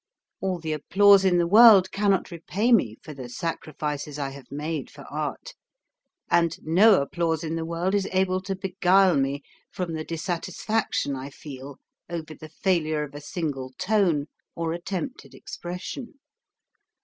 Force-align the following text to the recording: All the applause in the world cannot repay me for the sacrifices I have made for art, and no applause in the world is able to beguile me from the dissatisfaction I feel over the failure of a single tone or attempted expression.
All 0.39 0.57
the 0.57 0.73
applause 0.73 1.23
in 1.23 1.37
the 1.37 1.45
world 1.45 1.91
cannot 1.91 2.31
repay 2.31 2.71
me 2.71 2.97
for 3.03 3.13
the 3.13 3.29
sacrifices 3.29 4.17
I 4.17 4.29
have 4.29 4.49
made 4.51 4.89
for 4.89 5.03
art, 5.13 5.53
and 6.27 6.57
no 6.63 7.03
applause 7.03 7.43
in 7.43 7.55
the 7.55 7.65
world 7.67 7.93
is 7.93 8.07
able 8.11 8.41
to 8.41 8.55
beguile 8.55 9.15
me 9.15 9.43
from 9.69 9.93
the 9.93 10.03
dissatisfaction 10.03 11.15
I 11.15 11.29
feel 11.29 11.77
over 12.09 12.33
the 12.33 12.49
failure 12.49 13.03
of 13.03 13.13
a 13.13 13.21
single 13.21 13.73
tone 13.77 14.25
or 14.55 14.73
attempted 14.73 15.35
expression. 15.35 16.15